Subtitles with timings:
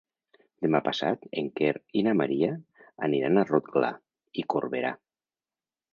[0.65, 2.49] Demà passat en Quer i na Maria
[3.09, 3.93] aniran a Rotglà
[4.41, 4.95] i Corberà.